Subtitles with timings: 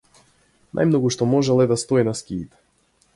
[0.79, 2.59] Најмногу што можел е да стои на скиите.